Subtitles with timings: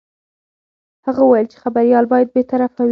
[1.05, 2.79] هغه وویل چې خبریال باید بې طرفه وي.